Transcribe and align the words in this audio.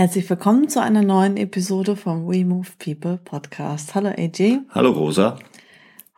Herzlich 0.00 0.30
willkommen 0.30 0.70
zu 0.70 0.80
einer 0.80 1.02
neuen 1.02 1.36
Episode 1.36 1.94
vom 1.94 2.26
We 2.26 2.42
Move 2.46 2.68
People 2.82 3.18
Podcast. 3.22 3.94
Hallo 3.94 4.08
AJ. 4.08 4.60
Hallo 4.70 4.92
Rosa. 4.92 5.38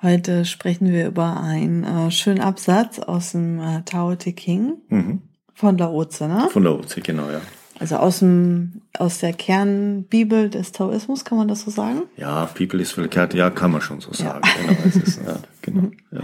Heute 0.00 0.44
sprechen 0.44 0.92
wir 0.92 1.08
über 1.08 1.40
einen 1.40 1.82
äh, 1.82 2.12
schönen 2.12 2.40
Absatz 2.40 3.00
aus 3.00 3.32
dem 3.32 3.58
äh, 3.58 3.82
Tao 3.84 4.14
Te 4.14 4.34
King 4.34 4.74
mhm. 4.88 5.22
von 5.52 5.76
Laozi, 5.78 6.28
ne? 6.28 6.48
Von 6.52 6.62
Laozi, 6.62 7.00
genau, 7.00 7.28
ja. 7.28 7.40
Also 7.80 7.96
aus 7.96 8.20
dem 8.20 8.82
aus 8.96 9.18
der 9.18 9.32
Kernbibel 9.32 10.48
des 10.48 10.70
Taoismus, 10.70 11.24
kann 11.24 11.38
man 11.38 11.48
das 11.48 11.62
so 11.62 11.72
sagen? 11.72 12.02
Ja, 12.16 12.44
Bibel 12.54 12.78
ist 12.80 12.92
verkehrt, 12.92 13.34
ja, 13.34 13.50
kann 13.50 13.72
man 13.72 13.80
schon 13.80 14.00
so 14.00 14.12
sagen. 14.12 14.46
Ja. 14.46 14.62
Genau, 14.62 14.78
es 14.86 14.94
ist, 14.94 15.26
ja, 15.26 15.38
genau, 15.60 15.90
ja. 16.12 16.20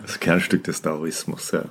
Das 0.00 0.18
Kernstück 0.18 0.64
des 0.64 0.80
Taoismus, 0.80 1.50
ja. 1.50 1.64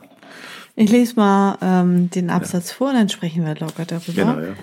Ich 0.75 0.91
lese 0.91 1.15
mal 1.15 1.57
ähm, 1.63 2.11
den 2.11 2.29
Absatz 2.29 2.69
ja. 2.69 2.75
vor, 2.75 2.93
dann 2.93 3.09
sprechen 3.09 3.43
wir 3.43 3.55
locker 3.55 3.85
darüber. 3.85 4.13
Genau, 4.13 4.39
ja. 4.39 4.53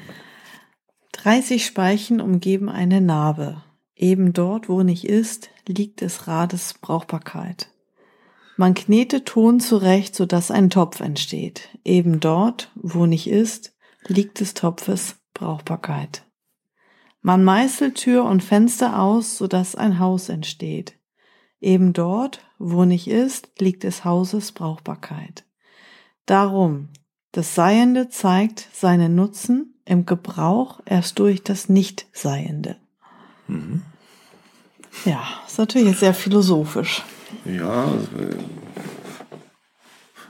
30 1.27 1.67
Speichen 1.67 2.21
umgeben 2.21 2.69
eine 2.69 3.01
Narbe. 3.01 3.65
Eben 3.97 4.33
dort, 4.33 4.69
wo 4.69 4.85
nicht 4.85 5.03
ist, 5.03 5.51
liegt 5.67 6.01
des 6.01 6.29
Rades 6.29 6.75
Brauchbarkeit. 6.75 7.69
Man 8.57 8.75
knetet 8.75 9.27
Ton 9.27 9.59
zurecht, 9.59 10.15
so 10.15 10.25
dass 10.25 10.53
ein 10.53 10.71
Topf 10.71 11.01
entsteht. 11.01 11.69
Eben 11.85 12.21
dort, 12.21 12.71
wo 12.77 13.07
nicht 13.07 13.27
ist, 13.27 13.75
liegt 14.07 14.39
des 14.39 14.55
Topfes 14.55 15.17
Brauchbarkeit. 15.35 16.23
Man 17.23 17.43
meißelt 17.43 17.97
Tür 17.97 18.25
und 18.25 18.45
Fenster 18.45 19.03
aus, 19.03 19.37
so 19.37 19.49
dass 19.49 19.75
ein 19.75 19.99
Haus 19.99 20.29
entsteht. 20.29 20.97
Eben 21.61 21.93
dort, 21.93 22.39
wo 22.61 22.85
nicht 22.85 23.09
ist, 23.09 23.51
liegt 23.59 23.83
des 23.83 24.05
Hauses 24.05 24.53
Brauchbarkeit. 24.53 25.45
Darum, 26.25 26.91
das 27.33 27.57
Seiende 27.57 28.11
zeigt 28.11 28.69
seinen 28.73 29.17
Nutzen 29.17 29.73
im 29.87 30.05
Gebrauch 30.05 30.81
erst 30.85 31.19
durch 31.19 31.43
das 31.43 31.71
Nichtseiende. 31.71 32.77
Mhm. 33.47 33.83
Ja, 35.05 35.23
ist 35.47 35.59
natürlich 35.59 35.97
sehr 35.99 36.13
philosophisch. 36.13 37.03
Ja, 37.45 37.93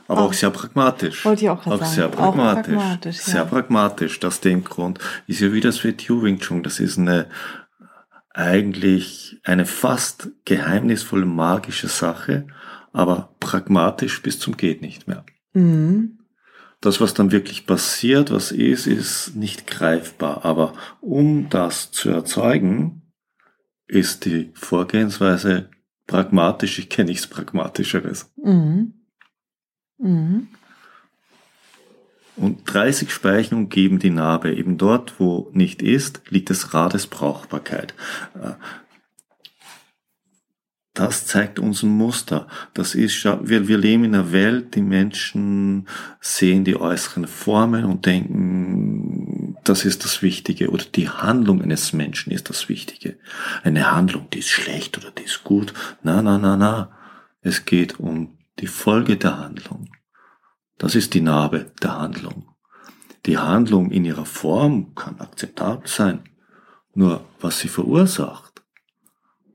aber 0.09 0.21
auch, 0.21 0.27
auch 0.27 0.33
sehr 0.33 0.51
pragmatisch. 0.51 1.25
Wollte 1.25 1.45
ich 1.45 1.51
auch, 1.51 1.67
auch 1.67 1.79
sagen. 1.79 1.85
Sehr 1.87 2.09
pragmatisch. 2.09 2.75
Auch 2.75 2.79
pragmatisch 2.79 3.17
ja. 3.17 3.33
Sehr 3.33 3.45
pragmatisch. 3.45 4.25
Aus 4.25 4.41
dem 4.41 4.63
Grund 4.63 4.99
ist 5.27 5.41
ja 5.41 5.53
wie 5.53 5.61
das 5.61 5.79
für 5.79 5.97
Wing 5.97 6.39
Chun. 6.39 6.63
Das 6.63 6.79
ist 6.79 6.99
eine 6.99 7.27
eigentlich 8.33 9.41
eine 9.45 9.65
fast 9.65 10.29
geheimnisvolle 10.45 11.25
magische 11.25 11.89
Sache, 11.89 12.47
aber 12.93 13.31
pragmatisch 13.41 14.21
bis 14.21 14.39
zum 14.39 14.59
geht 14.59 14.83
nicht 14.83 15.09
mehr. 15.09 15.25
Mhm 15.55 16.19
das, 16.81 17.01
was 17.01 17.15
dann 17.15 17.33
wirklich 17.33 17.67
passiert, 17.67 18.31
was 18.31 18.53
ist, 18.53 18.87
ist 18.87 19.35
nicht 19.35 19.67
greifbar. 19.67 20.45
Aber 20.45 20.75
um 21.01 21.49
das 21.49 21.91
zu 21.91 22.11
erzeugen, 22.11 23.03
ist 23.87 24.25
die 24.25 24.51
Vorgehensweise 24.55 25.71
pragmatisch. 26.07 26.79
Ich 26.79 26.89
kenne 26.89 27.11
nichts 27.11 27.27
Pragmatischeres. 27.27 28.31
Mhm. 28.37 28.95
Mhm. 29.99 30.49
Und 32.37 32.65
30 32.67 33.11
Speichen 33.11 33.55
umgeben 33.55 33.99
die 33.99 34.11
Narbe. 34.11 34.55
Eben 34.55 34.77
dort, 34.77 35.19
wo 35.19 35.49
nicht 35.53 35.81
ist, 35.81 36.21
liegt 36.29 36.51
das 36.51 36.75
Rades 36.75 37.07
Brauchbarkeit. 37.07 37.95
Das 40.97 41.27
zeigt 41.27 41.59
uns 41.59 41.83
ein 41.83 41.91
Muster. 41.91 42.47
Das 42.73 42.95
ist, 42.95 43.23
wir, 43.23 43.69
wir 43.69 43.77
leben 43.77 44.05
in 44.05 44.15
einer 44.15 44.33
Welt, 44.33 44.75
die 44.75 44.81
Menschen 44.81 45.87
sehen 46.21 46.65
die 46.65 46.81
äußeren 46.81 47.27
Formen 47.27 47.85
und 47.85 48.07
denken, 48.07 49.59
das 49.63 49.85
ist 49.85 50.07
das 50.07 50.23
Wichtige 50.23 50.71
oder 50.71 50.85
die 50.87 51.11
Handlung 51.11 51.61
eines 51.61 51.93
Menschen 51.93 52.33
ist 52.33 52.49
das 52.49 52.71
Wichtige. 52.71 53.19
Eine 53.63 53.93
Handlung, 53.93 54.31
die 54.31 54.39
ist 54.39 54.49
schlecht 54.49 54.97
oder 54.97 55.11
die 55.11 55.25
ist 55.25 55.45
gut. 55.45 55.75
Na, 56.03 56.23
na, 56.23 56.39
na, 56.39 56.57
na. 56.57 56.91
Es 57.43 57.67
geht 57.67 58.01
um 58.01 58.39
die 58.61 58.67
Folge 58.67 59.19
der 59.19 59.39
Handlung. 59.39 59.91
Das 60.79 60.95
ist 60.95 61.13
die 61.13 61.21
Narbe 61.21 61.73
der 61.83 61.99
Handlung. 61.99 62.55
Die 63.27 63.37
Handlung 63.37 63.91
in 63.91 64.07
ihrer 64.07 64.25
Form 64.25 64.95
kann 64.95 65.21
akzeptabel 65.21 65.89
sein. 65.89 66.25
Nur 66.95 67.23
was 67.39 67.59
sie 67.59 67.69
verursacht, 67.69 68.56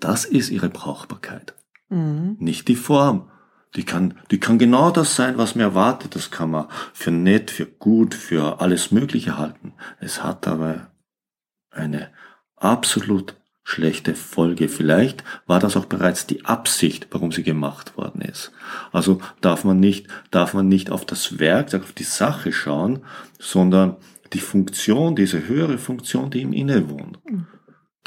das 0.03 0.25
ist 0.25 0.49
ihre 0.49 0.69
Brauchbarkeit. 0.69 1.53
Mhm. 1.89 2.37
Nicht 2.39 2.67
die 2.67 2.75
Form. 2.75 3.29
Die 3.75 3.85
kann, 3.85 4.15
die 4.31 4.39
kann 4.39 4.59
genau 4.59 4.91
das 4.91 5.15
sein, 5.15 5.37
was 5.37 5.55
mir 5.55 5.63
erwartet. 5.63 6.15
Das 6.15 6.29
kann 6.29 6.51
man 6.51 6.67
für 6.93 7.11
nett, 7.11 7.51
für 7.51 7.65
gut, 7.65 8.13
für 8.13 8.59
alles 8.59 8.91
Mögliche 8.91 9.37
halten. 9.37 9.73
Es 9.99 10.23
hat 10.23 10.47
aber 10.47 10.91
eine 11.69 12.09
absolut 12.57 13.35
schlechte 13.63 14.15
Folge. 14.15 14.67
Vielleicht 14.67 15.23
war 15.47 15.59
das 15.59 15.77
auch 15.77 15.85
bereits 15.85 16.27
die 16.27 16.43
Absicht, 16.43 17.07
warum 17.11 17.31
sie 17.31 17.43
gemacht 17.43 17.95
worden 17.97 18.21
ist. 18.21 18.51
Also 18.91 19.21
darf 19.39 19.63
man 19.63 19.79
nicht, 19.79 20.07
darf 20.31 20.53
man 20.53 20.67
nicht 20.67 20.89
auf 20.89 21.05
das 21.05 21.39
Werk, 21.39 21.73
auf 21.73 21.93
die 21.93 22.03
Sache 22.03 22.51
schauen, 22.51 22.99
sondern 23.39 23.95
die 24.33 24.39
Funktion, 24.39 25.15
diese 25.15 25.47
höhere 25.47 25.77
Funktion, 25.77 26.29
die 26.29 26.41
ihm 26.41 26.51
innewohnt. 26.53 27.19
Mhm. 27.25 27.47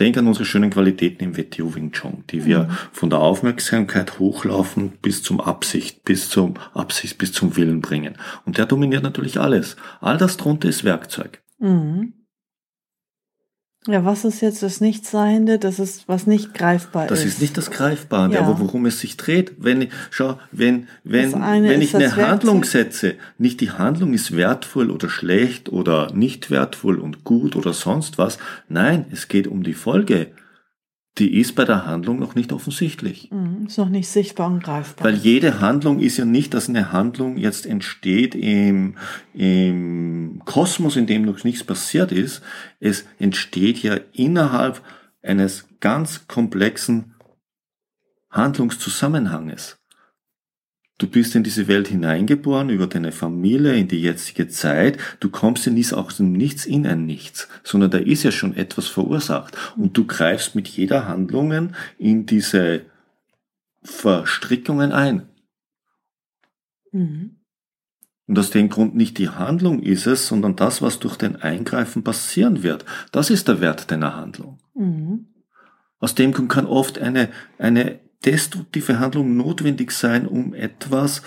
Denk 0.01 0.17
an 0.17 0.27
unsere 0.27 0.45
schönen 0.45 0.71
Qualitäten 0.71 1.23
im 1.23 1.37
WTO 1.37 1.75
Wing 1.75 1.93
Chun, 1.93 2.25
die 2.31 2.45
wir 2.45 2.65
mhm. 2.65 2.71
von 2.93 3.11
der 3.11 3.21
Aufmerksamkeit 3.21 4.19
hochlaufen 4.19 4.93
bis 5.01 5.23
zum 5.23 5.41
Absicht, 5.41 6.05
bis 6.05 6.29
zum 6.29 6.55
Absicht, 6.73 7.17
bis 7.19 7.33
zum 7.33 7.57
Willen 7.57 7.81
bringen. 7.81 8.17
Und 8.45 8.59
der 8.59 8.67
dominiert 8.67 9.05
natürlich 9.05 9.39
alles. 9.39 9.77
All 10.01 10.19
das 10.19 10.37
drunter 10.37 10.69
ist 10.69 10.83
Werkzeug. 10.83 11.43
Mhm. 11.59 12.15
Ja, 13.87 14.03
was 14.03 14.25
ist 14.25 14.41
jetzt 14.41 14.63
das 14.63 14.81
Nichtseiende? 14.81 15.59
Das 15.59 15.79
ist, 15.79 16.09
was 16.09 16.27
nicht 16.27 16.55
greifbar 16.55 17.07
das 17.07 17.19
ist. 17.19 17.25
Das 17.27 17.33
ist 17.35 17.41
nicht 17.43 17.57
das 17.59 17.71
Greifbare, 17.71 18.33
ja. 18.33 18.41
aber 18.41 18.59
worum 18.59 18.87
es 18.87 19.01
sich 19.01 19.19
dreht. 19.19 19.53
Wenn 19.59 19.83
ich, 19.83 19.91
schau, 20.11 20.39
wenn, 20.53 20.89
wenn, 21.05 21.33
wenn 21.35 21.83
ich 21.83 21.95
eine 21.95 22.17
Handlung 22.17 22.65
setze, 22.65 23.15
nicht 23.37 23.61
die 23.61 23.73
Handlung 23.73 24.15
ist 24.15 24.35
wertvoll 24.35 24.91
oder 24.91 25.11
schlecht 25.11 25.69
oder 25.69 26.13
nicht 26.15 26.51
wertvoll 26.51 26.99
und 26.99 27.25
gut 27.25 27.57
oder 27.57 27.75
sonst 27.75 28.17
was. 28.17 28.39
Nein, 28.71 29.05
es 29.11 29.29
geht 29.29 29.47
um 29.47 29.63
die 29.63 29.75
Folge 29.75 30.29
die 31.19 31.39
ist 31.39 31.55
bei 31.55 31.65
der 31.65 31.87
Handlung 31.87 32.19
noch 32.19 32.35
nicht 32.35 32.53
offensichtlich. 32.53 33.31
Mhm, 33.31 33.67
ist 33.67 33.79
noch 33.79 33.89
nicht 33.89 34.09
sichtbar 34.09 34.49
und 34.49 34.65
greifbar. 34.65 35.07
Weil 35.07 35.15
jede 35.15 35.61
Handlung 35.61 36.01
ist 36.01 36.17
ja 36.17 36.25
nicht, 36.25 36.55
dass 36.55 36.69
eine 36.69 36.91
Handlung 36.91 37.37
jetzt 37.37 37.67
entsteht 37.67 38.35
im, 38.35 38.97
im 39.33 40.43
Kosmos, 40.45 40.97
in 40.97 41.07
dem 41.07 41.23
noch 41.23 41.45
nichts 41.45 41.63
passiert 41.63 42.11
ist. 42.11 42.43
Es 42.81 43.05
entsteht 43.19 43.83
ja 43.83 43.99
innerhalb 44.13 44.83
eines 45.23 45.69
ganz 45.79 46.27
komplexen 46.27 47.15
Handlungszusammenhanges. 48.31 49.79
Du 50.99 51.09
bist 51.09 51.35
in 51.35 51.43
diese 51.43 51.67
Welt 51.67 51.89
hineingeboren 51.89 52.71
über 52.71 52.87
deine 52.87 53.11
Familie, 53.11 53.75
in 53.75 53.89
die 53.89 54.01
jetzige 54.01 54.47
Zeit. 54.47 54.99
Du 55.19 55.29
kommst 55.29 55.67
ja 55.67 55.73
nicht 55.73 55.93
aus 55.93 56.19
dem 56.19 56.33
Nichts 56.33 56.67
in 56.67 56.87
ein 56.87 57.05
Nichts, 57.05 57.49
sondern 57.65 57.91
da 57.91 57.99
ist 57.99 58.23
ja 58.23 58.31
schon 58.31 58.57
etwas 58.57 58.87
verursacht. 58.87 59.57
Und 59.77 59.97
du 59.97 60.07
greifst 60.07 60.55
mit 60.55 60.69
jeder 60.69 61.09
Handlung 61.09 61.73
in 61.99 62.27
diese 62.27 62.83
Verstrickungen 63.83 64.93
ein. 64.93 65.29
Mhm. 66.93 67.41
Und 68.27 68.39
aus 68.39 68.51
dem 68.51 68.69
Grund 68.69 68.95
nicht 68.95 69.19
die 69.19 69.29
Handlung 69.29 69.83
ist 69.83 70.07
es, 70.07 70.29
sondern 70.29 70.57
das, 70.57 70.81
was 70.81 71.01
durch 71.01 71.17
den 71.17 71.37
Eingreifen 71.37 72.05
passieren 72.05 72.63
wird. 72.63 72.85
Das 73.13 73.31
ist 73.31 73.49
der 73.49 73.61
Wert 73.61 73.91
deiner 73.91 74.17
Handlung. 74.17 74.59
Mhm. 74.75 75.27
Aus 75.99 76.15
dem 76.15 76.33
Grund 76.33 76.51
kann 76.51 76.67
oft 76.67 76.99
eine, 76.99 77.31
eine 77.59 78.01
destruktive 78.25 78.99
Handlung 78.99 79.37
notwendig 79.37 79.93
sein, 79.93 80.27
um 80.27 80.55
etwas 80.55 81.23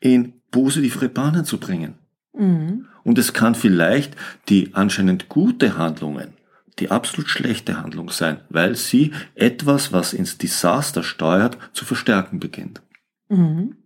in 0.00 0.34
positivere 0.50 1.08
Bahnen 1.08 1.44
zu 1.44 1.58
bringen. 1.58 1.94
Mhm. 2.32 2.86
Und 3.04 3.18
es 3.18 3.32
kann 3.32 3.54
vielleicht 3.54 4.16
die 4.48 4.74
anscheinend 4.74 5.28
gute 5.28 5.78
Handlungen 5.78 6.36
die 6.78 6.90
absolut 6.90 7.28
schlechte 7.28 7.82
Handlung 7.82 8.10
sein, 8.10 8.40
weil 8.48 8.74
sie 8.76 9.12
etwas, 9.34 9.92
was 9.92 10.12
ins 10.12 10.38
Desaster 10.38 11.02
steuert, 11.02 11.58
zu 11.72 11.84
verstärken 11.84 12.38
beginnt. 12.38 12.82
Mhm. 13.28 13.76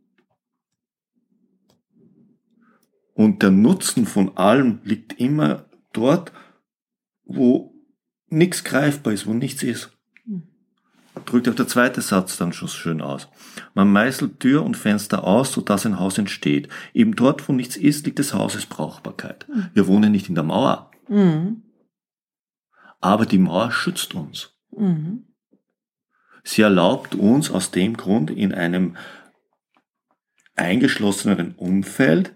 Und 3.14 3.42
der 3.42 3.50
Nutzen 3.50 4.06
von 4.06 4.36
allem 4.36 4.80
liegt 4.82 5.20
immer 5.20 5.66
dort, 5.92 6.32
wo 7.24 7.74
nichts 8.28 8.64
greifbar 8.64 9.12
ist, 9.12 9.26
wo 9.26 9.34
nichts 9.34 9.62
ist. 9.62 9.96
Drückt 11.26 11.48
auch 11.48 11.54
der 11.54 11.68
zweite 11.68 12.00
Satz 12.00 12.36
dann 12.36 12.52
schon 12.52 12.68
schön 12.68 13.00
aus. 13.00 13.28
Man 13.74 13.92
meißelt 13.92 14.40
Tür 14.40 14.64
und 14.64 14.76
Fenster 14.76 15.24
aus, 15.24 15.52
sodass 15.52 15.86
ein 15.86 15.98
Haus 15.98 16.18
entsteht. 16.18 16.68
Eben 16.94 17.16
dort, 17.16 17.48
wo 17.48 17.52
nichts 17.52 17.76
ist, 17.76 18.06
liegt 18.06 18.18
des 18.18 18.34
Hauses 18.34 18.66
Brauchbarkeit. 18.66 19.46
Mhm. 19.48 19.70
Wir 19.74 19.86
wohnen 19.86 20.12
nicht 20.12 20.28
in 20.28 20.34
der 20.34 20.44
Mauer. 20.44 20.90
Mhm. 21.08 21.62
Aber 23.00 23.26
die 23.26 23.38
Mauer 23.38 23.72
schützt 23.72 24.14
uns. 24.14 24.54
Mhm. 24.76 25.26
Sie 26.42 26.62
erlaubt 26.62 27.14
uns 27.14 27.50
aus 27.50 27.70
dem 27.70 27.96
Grund 27.96 28.30
in 28.30 28.54
einem 28.54 28.96
eingeschlosseneren 30.56 31.54
Umfeld 31.54 32.34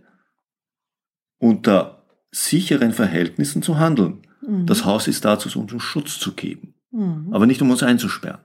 unter 1.39 2.07
sicheren 2.31 2.93
Verhältnissen 2.93 3.63
zu 3.63 3.79
handeln. 3.79 4.27
Mhm. 4.47 4.67
Das 4.67 4.85
Haus 4.85 5.09
ist 5.09 5.25
dazu, 5.25 5.49
um 5.59 5.67
uns 5.67 5.83
Schutz 5.83 6.19
zu 6.19 6.35
geben, 6.35 6.75
mhm. 6.91 7.33
aber 7.33 7.47
nicht 7.47 7.63
um 7.63 7.71
uns 7.71 7.83
einzusperren. 7.83 8.41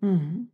Mhm. 0.00 0.48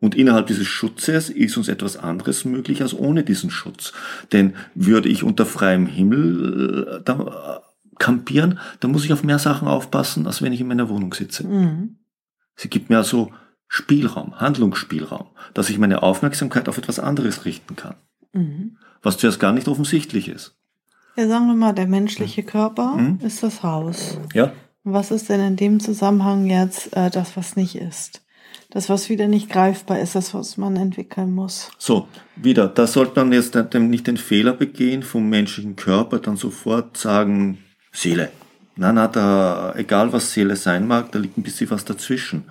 Und 0.00 0.14
innerhalb 0.14 0.46
dieses 0.46 0.66
Schutzes 0.66 1.28
ist 1.28 1.56
uns 1.56 1.68
etwas 1.68 1.96
anderes 1.96 2.44
möglich 2.44 2.82
als 2.82 2.94
ohne 2.94 3.24
diesen 3.24 3.50
Schutz. 3.50 3.92
Denn 4.32 4.54
würde 4.74 5.08
ich 5.08 5.24
unter 5.24 5.44
freiem 5.44 5.86
Himmel 5.86 7.00
äh, 7.00 7.02
da, 7.04 7.62
äh, 7.62 7.68
kampieren, 7.98 8.60
dann 8.78 8.92
muss 8.92 9.04
ich 9.04 9.12
auf 9.12 9.24
mehr 9.24 9.40
Sachen 9.40 9.66
aufpassen, 9.66 10.26
als 10.26 10.40
wenn 10.40 10.52
ich 10.52 10.60
in 10.60 10.68
meiner 10.68 10.88
Wohnung 10.88 11.12
sitze. 11.14 11.46
Mhm. 11.46 11.96
Sie 12.54 12.68
gibt 12.68 12.90
mir 12.90 12.98
also 12.98 13.32
Spielraum, 13.66 14.40
Handlungsspielraum, 14.40 15.26
dass 15.52 15.68
ich 15.68 15.78
meine 15.78 16.02
Aufmerksamkeit 16.02 16.68
auf 16.68 16.78
etwas 16.78 17.00
anderes 17.00 17.44
richten 17.44 17.74
kann. 17.74 17.96
Mhm. 18.32 18.78
Was 19.02 19.18
zuerst 19.18 19.40
gar 19.40 19.52
nicht 19.52 19.68
offensichtlich 19.68 20.28
ist. 20.28 20.56
Ja, 21.16 21.26
sagen 21.26 21.48
wir 21.48 21.54
mal, 21.54 21.72
der 21.72 21.88
menschliche 21.88 22.44
Körper 22.44 22.96
mhm. 22.96 23.18
ist 23.20 23.42
das 23.42 23.64
Haus. 23.64 24.18
Ja. 24.32 24.52
Was 24.84 25.10
ist 25.10 25.28
denn 25.28 25.40
in 25.40 25.56
dem 25.56 25.80
Zusammenhang 25.80 26.46
jetzt 26.46 26.96
äh, 26.96 27.10
das, 27.10 27.36
was 27.36 27.56
nicht 27.56 27.74
ist? 27.74 28.22
Das, 28.70 28.88
was 28.88 29.08
wieder 29.08 29.28
nicht 29.28 29.48
greifbar 29.48 29.98
ist, 29.98 30.14
das, 30.14 30.34
was 30.34 30.56
man 30.56 30.76
entwickeln 30.76 31.34
muss. 31.34 31.70
So, 31.78 32.06
wieder, 32.36 32.68
da 32.68 32.86
sollte 32.86 33.20
man 33.20 33.32
jetzt 33.32 33.54
nicht 33.54 34.06
den 34.06 34.18
Fehler 34.18 34.52
begehen, 34.52 35.02
vom 35.02 35.28
menschlichen 35.28 35.76
Körper 35.76 36.18
dann 36.18 36.36
sofort 36.36 36.96
sagen, 36.96 37.58
Seele. 37.92 38.30
Na, 38.76 38.92
na, 38.92 39.08
da, 39.08 39.74
egal 39.76 40.12
was 40.12 40.32
Seele 40.32 40.56
sein 40.56 40.86
mag, 40.86 41.10
da 41.12 41.18
liegt 41.18 41.38
ein 41.38 41.42
bisschen 41.42 41.70
was 41.70 41.84
dazwischen 41.84 42.44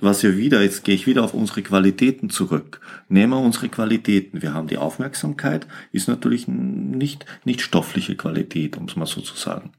was 0.00 0.22
wir 0.22 0.36
wieder, 0.36 0.62
jetzt 0.62 0.84
gehe 0.84 0.94
ich 0.94 1.06
wieder 1.06 1.24
auf 1.24 1.34
unsere 1.34 1.62
Qualitäten 1.62 2.30
zurück. 2.30 2.80
Nehmen 3.08 3.32
wir 3.32 3.40
unsere 3.40 3.68
Qualitäten. 3.68 4.42
Wir 4.42 4.54
haben 4.54 4.68
die 4.68 4.78
Aufmerksamkeit, 4.78 5.66
ist 5.92 6.08
natürlich 6.08 6.46
nicht, 6.46 7.26
nicht 7.44 7.60
stoffliche 7.60 8.16
Qualität, 8.16 8.76
um 8.76 8.84
es 8.84 8.96
mal 8.96 9.06
so 9.06 9.20
zu 9.20 9.36
sagen. 9.36 9.72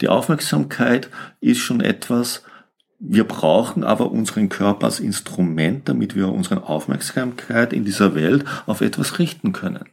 Die 0.00 0.08
Aufmerksamkeit 0.08 1.10
ist 1.40 1.58
schon 1.58 1.82
etwas, 1.82 2.42
wir 3.00 3.24
brauchen 3.24 3.82
aber 3.82 4.12
unseren 4.12 4.50
Körper 4.50 4.84
als 4.84 5.00
Instrument, 5.00 5.88
damit 5.88 6.14
wir 6.14 6.28
unsere 6.28 6.64
Aufmerksamkeit 6.64 7.72
in 7.72 7.84
dieser 7.84 8.14
Welt 8.14 8.44
auf 8.66 8.82
etwas 8.82 9.18
richten 9.18 9.52
können. 9.52 9.86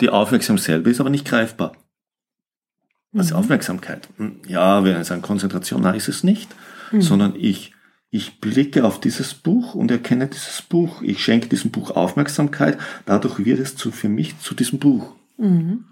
Die 0.00 0.10
Aufmerksamkeit 0.10 0.64
selber 0.64 0.90
ist 0.90 1.00
aber 1.00 1.10
nicht 1.10 1.24
greifbar. 1.24 1.72
Als 3.14 3.30
mhm. 3.30 3.36
Aufmerksamkeit. 3.36 4.08
Hm, 4.16 4.40
ja, 4.48 4.82
wenn 4.82 4.96
wir 4.96 5.04
sagen 5.04 5.22
Konzentration, 5.22 5.82
nein, 5.82 5.94
ist 5.94 6.08
es 6.08 6.24
nicht, 6.24 6.50
mhm. 6.90 7.00
sondern 7.00 7.36
ich 7.36 7.72
ich 8.14 8.40
blicke 8.40 8.84
auf 8.84 9.00
dieses 9.00 9.32
Buch 9.32 9.74
und 9.74 9.90
erkenne 9.90 10.28
dieses 10.28 10.60
Buch. 10.60 11.00
Ich 11.00 11.24
schenke 11.24 11.48
diesem 11.48 11.70
Buch 11.70 11.92
Aufmerksamkeit. 11.92 12.76
Dadurch 13.06 13.42
wird 13.42 13.58
es 13.58 13.74
zu, 13.74 13.90
für 13.90 14.10
mich 14.10 14.38
zu 14.38 14.54
diesem 14.54 14.78
Buch. 14.78 15.14
Mhm. 15.38 15.84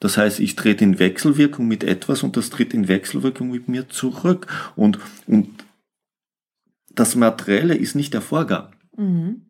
Das 0.00 0.16
heißt, 0.16 0.40
ich 0.40 0.54
trete 0.54 0.84
in 0.84 0.98
Wechselwirkung 0.98 1.66
mit 1.66 1.82
etwas 1.82 2.22
und 2.22 2.36
das 2.36 2.50
tritt 2.50 2.72
in 2.72 2.88
Wechselwirkung 2.88 3.50
mit 3.50 3.68
mir 3.68 3.88
zurück. 3.88 4.46
Und, 4.76 4.98
und 5.26 5.64
das 6.94 7.16
Materielle 7.16 7.74
ist 7.74 7.94
nicht 7.94 8.14
der 8.14 8.22
Vorgang. 8.22 8.74
Mhm. 8.96 9.46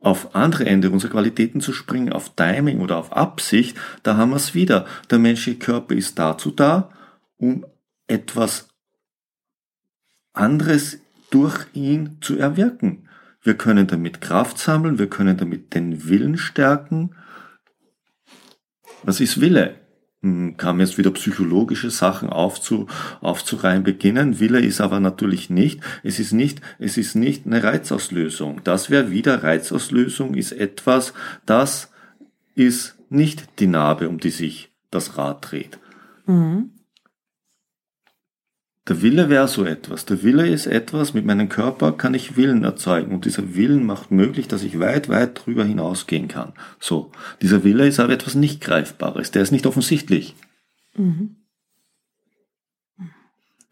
Auf 0.00 0.34
andere 0.34 0.66
Ende 0.66 0.90
unserer 0.90 1.12
Qualitäten 1.12 1.62
zu 1.62 1.72
springen, 1.72 2.12
auf 2.12 2.36
Timing 2.36 2.80
oder 2.80 2.98
auf 2.98 3.12
Absicht, 3.12 3.78
da 4.02 4.18
haben 4.18 4.30
wir 4.30 4.36
es 4.36 4.54
wieder. 4.54 4.86
Der 5.10 5.18
menschliche 5.18 5.58
Körper 5.58 5.94
ist 5.94 6.18
dazu 6.18 6.50
da, 6.50 6.90
um 7.38 7.64
etwas 8.06 8.68
anderes 10.34 10.98
durch 11.30 11.66
ihn 11.72 12.18
zu 12.20 12.36
erwirken. 12.36 13.08
Wir 13.44 13.54
können 13.54 13.86
damit 13.86 14.22
Kraft 14.22 14.58
sammeln, 14.58 14.98
wir 14.98 15.08
können 15.08 15.36
damit 15.36 15.74
den 15.74 16.08
Willen 16.08 16.38
stärken. 16.38 17.14
Was 19.02 19.20
ist 19.20 19.40
Wille? 19.40 19.76
Hm, 20.22 20.56
Kam 20.56 20.80
jetzt 20.80 20.96
wieder 20.96 21.10
psychologische 21.10 21.90
Sachen 21.90 22.30
aufzu, 22.30 22.86
aufzureihen 23.20 23.84
beginnen. 23.84 24.40
Wille 24.40 24.60
ist 24.60 24.80
aber 24.80 24.98
natürlich 24.98 25.50
nicht. 25.50 25.80
Es 26.02 26.18
ist 26.18 26.32
nicht, 26.32 26.62
es 26.78 26.96
ist 26.96 27.14
nicht 27.14 27.44
eine 27.44 27.62
Reizauslösung. 27.62 28.62
Das 28.64 28.88
wäre 28.88 29.10
wieder 29.10 29.42
Reizauslösung 29.42 30.34
ist 30.34 30.52
etwas, 30.52 31.12
das 31.44 31.92
ist 32.54 32.96
nicht 33.10 33.60
die 33.60 33.66
Narbe, 33.66 34.08
um 34.08 34.18
die 34.18 34.30
sich 34.30 34.72
das 34.90 35.18
Rad 35.18 35.50
dreht. 35.50 35.78
Mhm. 36.26 36.70
Der 38.86 39.00
Wille 39.00 39.30
wäre 39.30 39.48
so 39.48 39.64
etwas. 39.64 40.04
Der 40.04 40.22
Wille 40.22 40.46
ist 40.46 40.66
etwas, 40.66 41.14
mit 41.14 41.24
meinem 41.24 41.48
Körper 41.48 41.92
kann 41.92 42.12
ich 42.12 42.36
Willen 42.36 42.64
erzeugen 42.64 43.14
und 43.14 43.24
dieser 43.24 43.54
Willen 43.54 43.86
macht 43.86 44.10
möglich, 44.10 44.46
dass 44.46 44.62
ich 44.62 44.78
weit, 44.78 45.08
weit 45.08 45.46
drüber 45.46 45.64
hinausgehen 45.64 46.28
kann. 46.28 46.52
So. 46.78 47.10
Dieser 47.40 47.64
Wille 47.64 47.86
ist 47.86 47.98
aber 47.98 48.12
etwas 48.12 48.34
nicht 48.34 48.60
Greifbares, 48.60 49.30
der 49.30 49.42
ist 49.42 49.52
nicht 49.52 49.66
offensichtlich. 49.66 50.34
Mhm. 50.96 51.36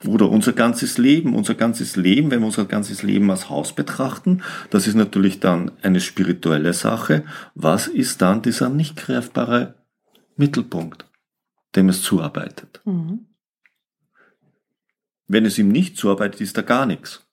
Oder 0.06 0.30
unser 0.30 0.54
ganzes 0.54 0.98
Leben, 0.98 1.36
unser 1.36 1.54
ganzes 1.54 1.94
Leben, 1.94 2.30
wenn 2.30 2.40
wir 2.40 2.46
unser 2.46 2.64
ganzes 2.64 3.02
Leben 3.02 3.30
als 3.30 3.50
Haus 3.50 3.74
betrachten, 3.74 4.42
das 4.70 4.86
ist 4.86 4.94
natürlich 4.94 5.40
dann 5.40 5.72
eine 5.82 6.00
spirituelle 6.00 6.72
Sache. 6.72 7.22
Was 7.54 7.86
ist 7.86 8.22
dann 8.22 8.42
dieser 8.42 8.68
nicht 8.68 8.96
greifbare 8.96 9.74
Mittelpunkt, 10.36 11.06
dem 11.76 11.90
es 11.90 12.02
zuarbeitet? 12.02 12.80
Mhm. 12.84 13.26
Wenn 15.32 15.46
es 15.46 15.56
ihm 15.56 15.68
nicht 15.68 15.96
zuarbeitet, 15.96 16.42
ist 16.42 16.58
da 16.58 16.62
gar 16.62 16.84
nichts. 16.84 17.26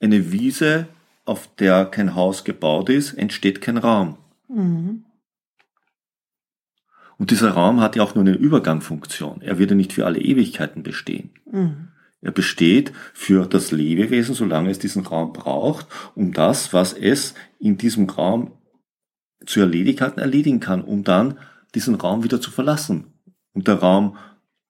Eine 0.00 0.32
Wiese, 0.32 0.88
auf 1.24 1.48
der 1.54 1.84
kein 1.84 2.16
Haus 2.16 2.42
gebaut 2.42 2.88
ist, 2.88 3.12
entsteht 3.12 3.60
kein 3.60 3.76
Raum. 3.76 4.18
Mhm. 4.48 5.04
Und 7.18 7.30
dieser 7.30 7.52
Raum 7.52 7.80
hat 7.80 7.94
ja 7.94 8.02
auch 8.02 8.16
nur 8.16 8.24
eine 8.24 8.34
Übergangfunktion. 8.34 9.42
Er 9.42 9.60
wird 9.60 9.70
ja 9.70 9.76
nicht 9.76 9.92
für 9.92 10.04
alle 10.04 10.18
Ewigkeiten 10.18 10.82
bestehen. 10.82 11.30
Mhm. 11.48 11.90
Er 12.20 12.32
besteht 12.32 12.92
für 13.14 13.46
das 13.46 13.70
Lebewesen, 13.70 14.34
solange 14.34 14.70
es 14.70 14.80
diesen 14.80 15.06
Raum 15.06 15.32
braucht, 15.32 15.86
um 16.16 16.32
das, 16.32 16.72
was 16.72 16.94
es 16.94 17.34
in 17.60 17.78
diesem 17.78 18.10
Raum 18.10 18.50
zu 19.46 19.60
erledigen 19.60 20.00
hat, 20.00 20.18
erledigen 20.18 20.58
kann, 20.58 20.82
um 20.82 21.04
dann 21.04 21.38
diesen 21.76 21.94
Raum 21.94 22.24
wieder 22.24 22.40
zu 22.40 22.50
verlassen. 22.50 23.12
Und 23.52 23.68
der 23.68 23.76
Raum 23.76 24.16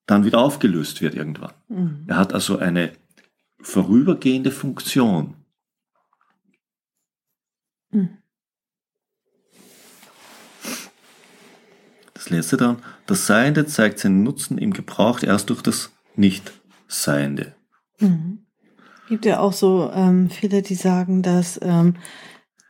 dann 0.06 0.24
wieder 0.24 0.38
aufgelöst 0.38 1.00
wird 1.00 1.14
irgendwann. 1.14 1.52
Mhm. 1.68 2.04
Er 2.08 2.16
hat 2.16 2.34
also 2.34 2.58
eine 2.58 2.92
vorübergehende 3.60 4.50
Funktion. 4.50 5.34
Mhm. 7.90 8.18
Das 12.14 12.30
letzte 12.30 12.56
dann, 12.56 12.82
das 13.06 13.26
Seiende 13.26 13.66
zeigt 13.66 13.98
seinen 13.98 14.22
Nutzen 14.22 14.58
im 14.58 14.72
Gebrauch 14.72 15.22
erst 15.22 15.50
durch 15.50 15.62
das 15.62 15.92
Nicht-Seiende. 16.14 17.54
Mhm. 17.98 18.46
Gibt 19.08 19.24
ja 19.24 19.40
auch 19.40 19.52
so 19.52 19.90
ähm, 19.92 20.30
viele, 20.30 20.62
die 20.62 20.76
sagen, 20.76 21.22
dass 21.22 21.58
ähm, 21.62 21.96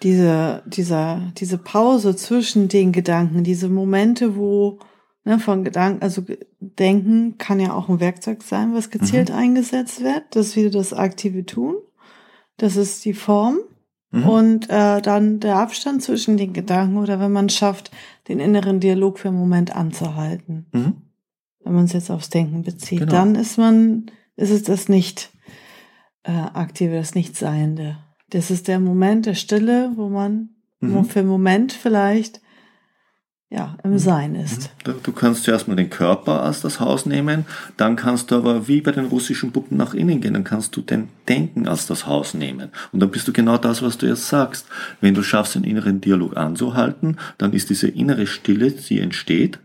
diese, 0.03 0.63
dieser, 0.67 1.33
diese 1.37 1.59
Pause 1.59 2.17
zwischen 2.17 2.69
den 2.69 2.93
Gedanken, 2.93 3.45
diese 3.45 3.69
Momente, 3.69 4.37
wo 4.37 4.81
ne, 5.25 5.39
von 5.39 5.65
Gedanken, 5.65 6.03
also 6.03 6.23
Denken 6.61 7.39
kann 7.39 7.61
ja 7.61 7.73
auch 7.73 7.89
ein 7.89 8.01
Werkzeug 8.01 8.43
sein, 8.43 8.75
was 8.75 8.91
gezielt 8.91 9.31
mhm. 9.31 9.37
eingesetzt 9.37 10.03
wird. 10.03 10.25
Das 10.31 10.49
ist 10.49 10.57
wieder 10.57 10.71
das 10.71 10.93
aktive 10.93 11.47
Tun. 11.47 11.77
Das 12.57 12.77
ist 12.77 13.05
die 13.05 13.15
Form. 13.15 13.59
Mhm. 14.11 14.29
Und 14.29 14.71
äh, 14.71 15.01
dann 15.01 15.41
der 15.41 15.57
Abstand 15.57 16.03
zwischen 16.03 16.37
den 16.37 16.53
Gedanken 16.53 16.99
oder 16.99 17.19
wenn 17.19 17.33
man 17.33 17.49
schafft, 17.49 17.91
den 18.29 18.41
inneren 18.41 18.79
Dialog 18.79 19.19
für 19.19 19.29
einen 19.29 19.39
Moment 19.39 19.75
anzuhalten. 19.75 20.67
Mhm. 20.73 20.97
Wenn 21.65 21.75
man 21.75 21.85
es 21.87 21.93
jetzt 21.93 22.11
aufs 22.11 22.29
Denken 22.29 22.63
bezieht, 22.63 23.01
genau. 23.01 23.13
dann 23.13 23.35
ist 23.35 23.57
man, 23.57 24.07
ist 24.37 24.51
es 24.51 24.65
das 24.65 24.89
nicht 24.89 25.31
äh, 26.25 26.33
aktive, 26.33 26.97
das 26.97 27.15
Nichtseiende. 27.15 27.99
Das 28.29 28.51
ist 28.51 28.69
der 28.69 28.81
Moment 28.81 29.27
der 29.27 29.35
Stille, 29.35 29.93
wo 29.97 30.09
man 30.09 30.51
mhm. 30.81 31.05
für 31.05 31.21
einen 31.21 31.29
Moment 31.29 31.73
vielleicht 31.73 32.42
ja, 33.53 33.77
im 33.85 33.93
mhm. 33.93 33.99
Sein 33.99 34.35
ist. 34.35 34.71
Mhm. 34.87 34.95
Du 35.03 35.13
kannst 35.13 35.45
zuerst 35.45 35.69
mal 35.69 35.77
den 35.77 35.91
Körper 35.91 36.43
als 36.43 36.63
das 36.63 36.81
Haus 36.81 37.05
nehmen, 37.05 37.45
dann 37.77 37.97
kannst 37.97 38.31
du 38.31 38.37
aber 38.37 38.67
wie 38.67 38.81
bei 38.81 38.93
den 38.93 39.07
russischen 39.07 39.53
Puppen 39.53 39.77
nach 39.77 39.93
innen 39.93 40.21
gehen, 40.23 40.33
dann 40.33 40.45
kannst 40.45 40.75
du 40.75 40.81
den 40.81 41.09
Denken 41.29 41.69
als 41.69 41.87
das 41.87 42.07
Haus 42.07 42.33
nehmen. 42.33 42.71
Und 42.93 43.01
dann 43.01 43.11
bist 43.11 43.29
du 43.29 43.33
genau 43.33 43.59
das, 43.59 43.83
was 43.83 43.99
du 43.99 44.07
jetzt 44.07 44.29
sagst. 44.29 44.67
Wenn 45.01 45.15
du 45.15 45.23
schaffst, 45.23 45.55
den 45.55 45.65
inneren 45.65 46.01
Dialog 46.01 46.37
anzuhalten, 46.37 47.19
dann 47.37 47.53
ist 47.53 47.69
diese 47.69 47.89
innere 47.89 48.27
Stille, 48.27 48.71
die 48.71 49.01
entsteht, 49.01 49.59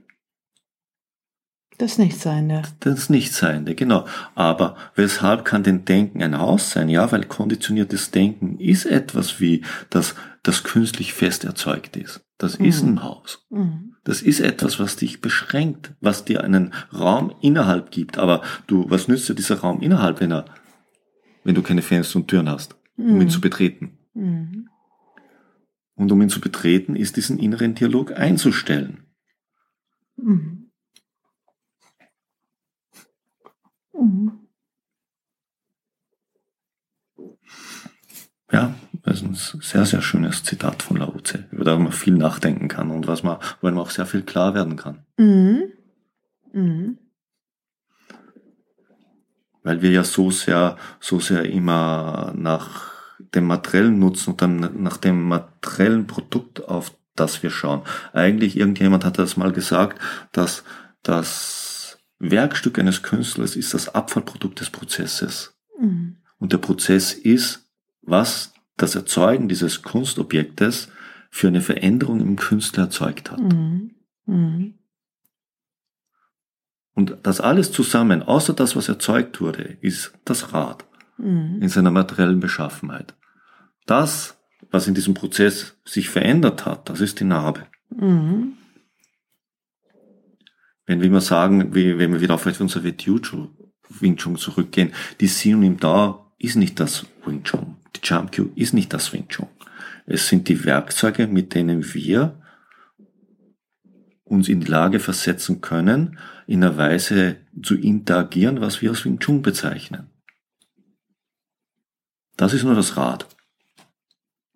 Das 1.77 1.97
Nichtseiende. 1.97 2.63
Das 2.81 3.09
Nichtseiende, 3.09 3.73
genau. 3.75 4.05
Aber 4.35 4.75
weshalb 4.95 5.45
kann 5.45 5.63
denn 5.63 5.85
Denken 5.85 6.21
ein 6.23 6.37
Haus 6.37 6.71
sein? 6.71 6.89
Ja, 6.89 7.11
weil 7.11 7.23
konditioniertes 7.23 8.11
Denken 8.11 8.59
ist 8.59 8.85
etwas 8.85 9.39
wie, 9.39 9.63
dass 9.89 10.15
das 10.43 10.63
künstlich 10.63 11.13
fest 11.13 11.45
erzeugt 11.45 11.95
ist. 11.95 12.26
Das 12.37 12.59
mhm. 12.59 12.65
ist 12.65 12.83
ein 12.83 13.03
Haus. 13.03 13.45
Mhm. 13.49 13.95
Das 14.03 14.21
ist 14.21 14.39
etwas, 14.39 14.79
was 14.79 14.95
dich 14.95 15.21
beschränkt, 15.21 15.93
was 15.99 16.23
dir 16.23 16.43
einen 16.43 16.73
Raum 16.93 17.33
innerhalb 17.41 17.91
gibt. 17.91 18.17
Aber 18.17 18.41
du, 18.67 18.89
was 18.89 19.07
nützt 19.07 19.27
dir 19.27 19.35
dieser 19.35 19.59
Raum 19.59 19.81
innerhalb, 19.81 20.19
wenn 20.19 20.31
er, 20.31 20.45
wenn 21.43 21.55
du 21.55 21.61
keine 21.61 21.81
Fenster 21.81 22.19
und 22.19 22.27
Türen 22.27 22.49
hast, 22.49 22.75
um 22.95 23.15
mhm. 23.15 23.21
ihn 23.21 23.29
zu 23.29 23.41
betreten? 23.41 23.97
Mhm. 24.13 24.69
Und 25.95 26.11
um 26.11 26.21
ihn 26.21 26.29
zu 26.29 26.39
betreten, 26.39 26.95
ist 26.95 27.17
diesen 27.17 27.39
inneren 27.39 27.73
Dialog 27.73 28.11
einzustellen. 28.11 29.03
Mhm. 30.15 30.69
Mhm. 33.93 34.47
Ja, 38.51 38.75
das 39.07 39.21
ist 39.21 39.53
ein 39.53 39.61
sehr, 39.61 39.85
sehr 39.85 40.01
schönes 40.01 40.43
Zitat 40.43 40.83
von 40.83 40.97
Lao 40.97 41.17
Tse, 41.21 41.45
über 41.51 41.63
das 41.63 41.79
man 41.79 41.93
viel 41.93 42.15
nachdenken 42.15 42.67
kann 42.67 42.91
und 42.91 43.07
was 43.07 43.23
man, 43.23 43.37
wo 43.61 43.67
man 43.67 43.77
auch 43.77 43.89
sehr 43.89 44.05
viel 44.05 44.21
klar 44.21 44.53
werden 44.53 44.75
kann. 44.75 45.05
Mhm. 45.15 45.71
Mhm. 46.51 46.97
Weil 49.63 49.81
wir 49.81 49.91
ja 49.91 50.03
so 50.03 50.29
sehr, 50.29 50.77
so 50.99 51.21
sehr 51.21 51.45
immer 51.45 52.33
nach 52.35 52.91
dem 53.33 53.45
materiellen 53.45 53.97
Nutzen 53.97 54.31
und 54.31 54.41
dann 54.41 54.83
nach 54.83 54.97
dem 54.97 55.23
materiellen 55.23 56.05
Produkt, 56.05 56.67
auf 56.67 56.93
das 57.15 57.41
wir 57.43 57.49
schauen. 57.49 57.83
Eigentlich 58.11 58.57
irgendjemand 58.57 59.05
hat 59.05 59.19
das 59.19 59.37
mal 59.37 59.53
gesagt, 59.53 60.01
dass 60.33 60.65
das 61.01 61.97
Werkstück 62.19 62.77
eines 62.77 63.03
Künstlers 63.03 63.55
ist 63.55 63.73
das 63.73 63.87
Abfallprodukt 63.87 64.59
des 64.59 64.69
Prozesses. 64.69 65.55
Mhm. 65.79 66.17
Und 66.39 66.51
der 66.51 66.57
Prozess 66.57 67.13
ist 67.13 67.63
was 68.01 68.53
das 68.77 68.95
Erzeugen 68.95 69.49
dieses 69.49 69.81
Kunstobjektes 69.81 70.89
für 71.29 71.47
eine 71.47 71.61
Veränderung 71.61 72.21
im 72.21 72.35
Künstler 72.35 72.85
erzeugt 72.85 73.31
hat. 73.31 73.39
Mhm. 73.39 73.95
Mhm. 74.25 74.73
Und 76.93 77.17
das 77.23 77.41
alles 77.41 77.71
zusammen, 77.71 78.23
außer 78.23 78.53
das, 78.53 78.75
was 78.75 78.89
erzeugt 78.89 79.39
wurde, 79.39 79.77
ist 79.81 80.13
das 80.25 80.53
Rad 80.53 80.85
mhm. 81.17 81.59
in 81.61 81.69
seiner 81.69 81.91
materiellen 81.91 82.39
Beschaffenheit. 82.39 83.15
Das, 83.85 84.37
was 84.71 84.87
in 84.87 84.95
diesem 84.95 85.13
Prozess 85.13 85.77
sich 85.85 86.09
verändert 86.09 86.65
hat, 86.65 86.89
das 86.89 87.01
ist 87.01 87.19
die 87.19 87.23
Narbe. 87.23 87.67
Mhm. 87.89 88.53
Wenn 90.85 91.01
wir 91.01 91.09
mal 91.09 91.21
sagen, 91.21 91.75
wie, 91.75 91.97
wenn 91.97 92.13
wir 92.13 92.21
wieder 92.21 92.35
auf 92.35 92.45
unser 92.45 92.83
Wing 92.83 94.17
Chun 94.17 94.35
zurückgehen, 94.37 94.93
die 95.19 95.27
Synonym 95.27 95.79
da 95.79 96.31
ist 96.39 96.55
nicht 96.55 96.79
das 96.79 97.05
Wing 97.25 97.43
Chun. 97.43 97.76
Die 97.95 98.01
Jump 98.03 98.35
Cue 98.35 98.51
ist 98.55 98.73
nicht 98.73 98.93
das 98.93 99.13
Wing 99.13 99.27
Chun. 99.27 99.47
Es 100.05 100.27
sind 100.27 100.47
die 100.47 100.63
Werkzeuge, 100.63 101.27
mit 101.27 101.53
denen 101.53 101.93
wir 101.93 102.41
uns 104.23 104.49
in 104.49 104.61
die 104.61 104.67
Lage 104.67 104.99
versetzen 104.99 105.61
können, 105.61 106.19
in 106.47 106.63
einer 106.63 106.77
Weise 106.77 107.37
zu 107.61 107.75
interagieren, 107.75 108.61
was 108.61 108.81
wir 108.81 108.89
als 108.89 109.05
Wing 109.05 109.19
Chun 109.19 109.41
bezeichnen. 109.41 110.09
Das 112.35 112.53
ist 112.53 112.63
nur 112.63 112.75
das 112.75 112.97
Rad. 112.97 113.27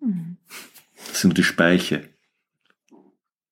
Das 0.00 1.20
sind 1.20 1.30
nur 1.30 1.34
die 1.34 1.42
Speiche. 1.42 2.08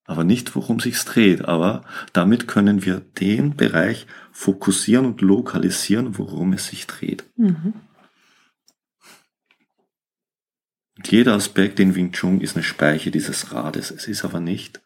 Aber 0.05 0.25
nicht, 0.25 0.57
worum 0.57 0.81
sich's 0.81 1.05
dreht. 1.05 1.45
Aber 1.45 1.85
damit 2.13 2.49
können 2.49 2.85
wir 2.85 3.01
den 3.01 3.57
Bereich 3.57 4.07
fokussieren 4.33 5.07
und 5.07 5.21
lokalisieren, 5.21 6.19
worum 6.19 6.53
es 6.53 6.67
sich 6.67 6.87
dreht. 6.87 7.25
Mhm. 7.37 7.75
Jeder 11.05 11.35
Aspekt 11.35 11.81
in 11.81 11.95
Wing 11.95 12.13
Chun 12.13 12.41
ist 12.41 12.57
eine 12.57 12.63
Speiche 12.63 13.11
dieses 13.11 13.53
Rades. 13.53 13.91
Es 13.91 14.07
ist 14.07 14.25
aber 14.25 14.41
nicht 14.41 14.81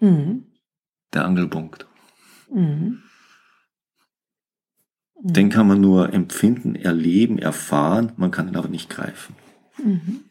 mhm. 0.00 0.46
der 1.12 1.24
Angelpunkt. 1.24 1.86
Mhm. 2.52 2.60
mhm. 2.60 3.02
Den 5.22 5.50
kann 5.50 5.68
man 5.68 5.80
nur 5.80 6.14
empfinden, 6.14 6.74
erleben, 6.74 7.38
erfahren, 7.38 8.12
man 8.16 8.30
kann 8.30 8.48
ihn 8.48 8.56
aber 8.56 8.68
nicht 8.68 8.88
greifen. 8.88 9.36
Mhm. 9.76 10.24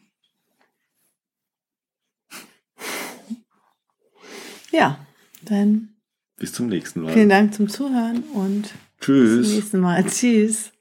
Ja, 4.72 5.04
dann 5.42 5.90
bis 6.36 6.52
zum 6.52 6.68
nächsten 6.68 7.02
Mal. 7.02 7.12
Vielen 7.12 7.28
Dank 7.28 7.54
zum 7.54 7.68
Zuhören 7.68 8.22
und 8.32 8.72
Tschüss. 9.00 9.38
bis 9.38 9.46
zum 9.46 9.54
nächsten 9.56 9.80
Mal. 9.80 10.04
Tschüss. 10.06 10.72